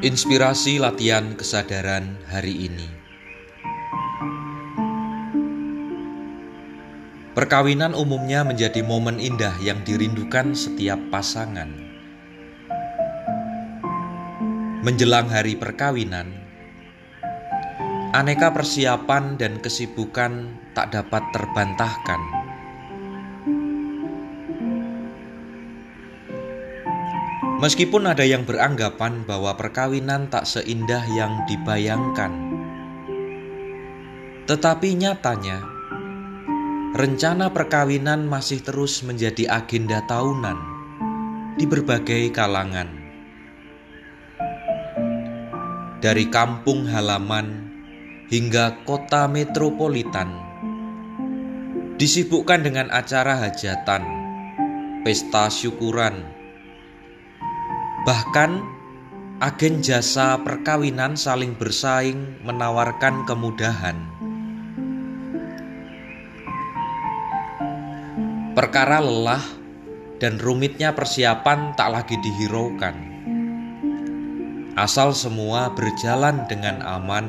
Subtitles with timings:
[0.00, 2.88] Inspirasi latihan kesadaran hari ini.
[7.36, 11.68] Perkawinan umumnya menjadi momen indah yang dirindukan setiap pasangan.
[14.80, 16.32] Menjelang hari perkawinan,
[18.16, 22.39] aneka persiapan dan kesibukan tak dapat terbantahkan
[27.60, 32.32] Meskipun ada yang beranggapan bahwa perkawinan tak seindah yang dibayangkan,
[34.48, 35.60] tetapi nyatanya
[36.96, 40.56] rencana perkawinan masih terus menjadi agenda tahunan
[41.60, 42.88] di berbagai kalangan.
[46.00, 47.68] Dari kampung halaman
[48.32, 50.32] hingga kota metropolitan,
[52.00, 54.00] disibukkan dengan acara hajatan,
[55.04, 56.39] pesta syukuran,
[58.00, 58.50] Bahkan
[59.40, 63.96] agen jasa perkawinan saling bersaing menawarkan kemudahan.
[68.56, 69.44] Perkara lelah
[70.20, 72.96] dan rumitnya persiapan tak lagi dihiraukan.
[74.80, 77.26] Asal semua berjalan dengan aman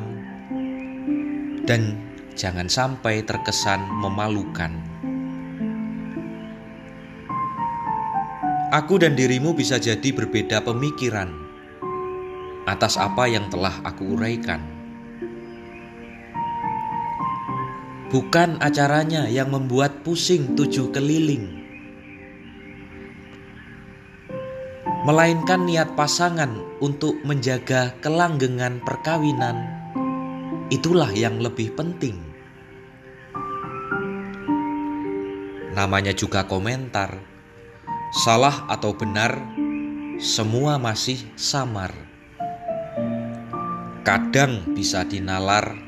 [1.64, 2.00] dan
[2.36, 4.91] jangan sampai terkesan memalukan.
[8.72, 11.28] Aku dan dirimu bisa jadi berbeda pemikiran
[12.64, 14.64] atas apa yang telah aku uraikan.
[18.08, 21.52] Bukan acaranya yang membuat pusing tujuh keliling,
[25.04, 29.68] melainkan niat pasangan untuk menjaga kelanggengan perkawinan.
[30.72, 32.16] Itulah yang lebih penting.
[35.76, 37.31] Namanya juga komentar
[38.12, 39.40] salah atau benar,
[40.20, 41.96] semua masih samar.
[44.04, 45.80] Kadang bisa dinalar,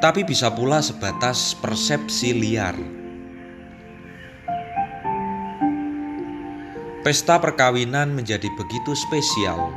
[0.00, 2.72] tapi bisa pula sebatas persepsi liar.
[7.04, 9.68] Pesta perkawinan menjadi begitu spesial.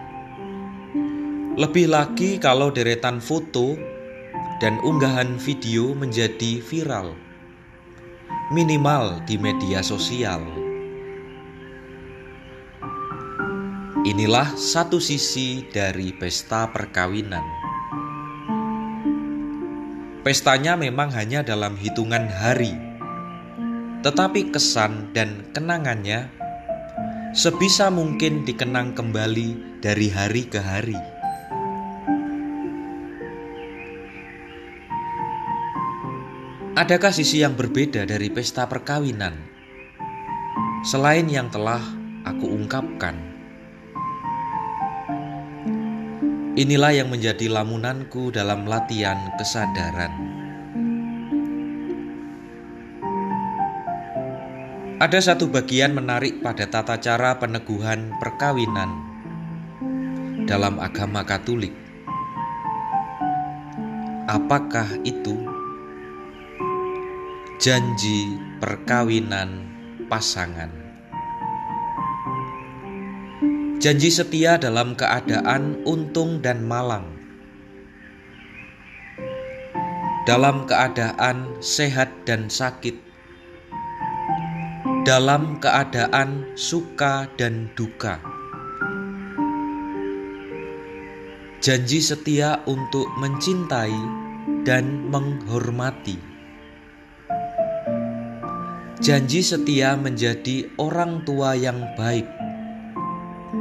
[1.60, 3.76] Lebih lagi kalau deretan foto
[4.64, 7.12] dan unggahan video menjadi viral,
[8.56, 10.65] minimal di media sosial.
[14.06, 17.42] Inilah satu sisi dari pesta perkawinan.
[20.22, 22.78] Pestanya memang hanya dalam hitungan hari,
[24.06, 26.30] tetapi kesan dan kenangannya
[27.34, 31.02] sebisa mungkin dikenang kembali dari hari ke hari.
[36.78, 39.34] Adakah sisi yang berbeda dari pesta perkawinan
[40.86, 41.82] selain yang telah
[42.22, 43.35] aku ungkapkan?
[46.56, 50.08] Inilah yang menjadi lamunanku dalam latihan kesadaran.
[55.04, 58.88] Ada satu bagian menarik pada tata cara peneguhan perkawinan
[60.48, 61.76] dalam agama Katolik.
[64.32, 65.36] Apakah itu
[67.60, 69.68] janji perkawinan
[70.08, 70.85] pasangan?
[73.86, 77.06] Janji setia dalam keadaan untung dan malang,
[80.26, 82.98] dalam keadaan sehat dan sakit,
[85.06, 88.18] dalam keadaan suka dan duka.
[91.62, 93.94] Janji setia untuk mencintai
[94.66, 96.18] dan menghormati.
[98.98, 102.45] Janji setia menjadi orang tua yang baik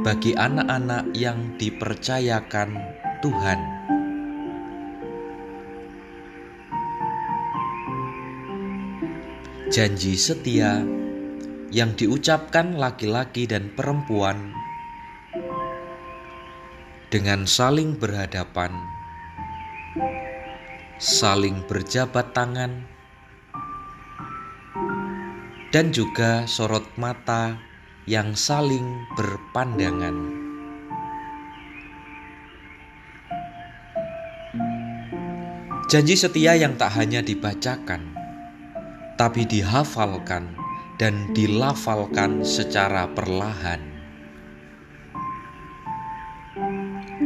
[0.05, 2.77] bagi anak-anak yang dipercayakan
[3.25, 3.57] Tuhan.
[9.73, 10.85] Janji setia
[11.73, 14.53] yang diucapkan laki-laki dan perempuan
[17.09, 18.77] dengan saling berhadapan,
[21.01, 22.85] saling berjabat tangan,
[25.73, 27.57] dan juga sorot mata
[28.05, 30.13] yang saling berpandangan.
[35.89, 38.13] Janji setia yang tak hanya dibacakan,
[39.17, 40.53] tapi dihafalkan
[41.01, 43.81] dan dilafalkan secara perlahan.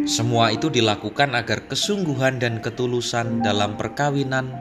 [0.07, 4.55] Semua itu dilakukan agar kesungguhan dan ketulusan dalam perkawinan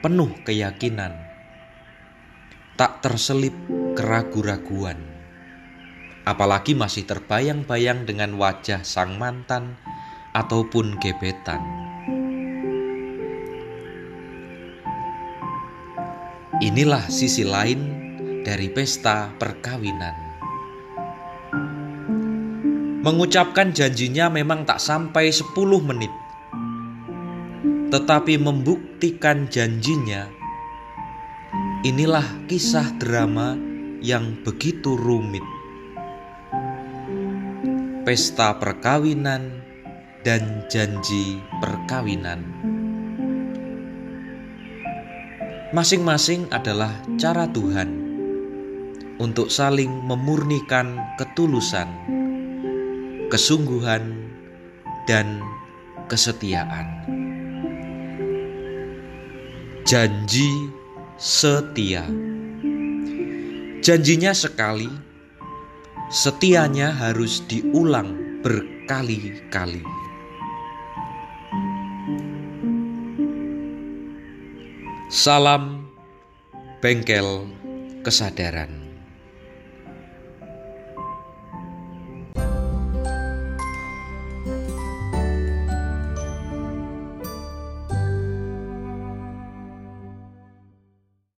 [0.00, 1.12] penuh keyakinan,
[2.80, 3.52] tak terselip
[3.92, 5.15] keraguan-raguan
[6.26, 9.78] apalagi masih terbayang-bayang dengan wajah sang mantan
[10.34, 11.62] ataupun gebetan.
[16.58, 17.80] Inilah sisi lain
[18.42, 20.26] dari pesta perkawinan.
[23.06, 26.10] Mengucapkan janjinya memang tak sampai 10 menit.
[27.86, 30.26] Tetapi membuktikan janjinya
[31.86, 33.54] inilah kisah drama
[34.02, 35.55] yang begitu rumit.
[38.06, 39.50] Pesta perkawinan
[40.22, 42.46] dan janji perkawinan.
[45.74, 47.90] Masing-masing adalah cara Tuhan
[49.18, 51.90] untuk saling memurnikan ketulusan
[53.26, 54.14] kesungguhan,
[55.06, 55.42] dan
[56.06, 56.86] kesetiaan.
[59.86, 60.50] Janji
[61.18, 62.06] setia,
[63.82, 64.90] janjinya sekali,
[66.06, 69.82] setianya harus diulang berkali-kali.
[75.10, 75.90] Salam
[76.82, 77.48] bengkel
[78.06, 78.75] kesadaran.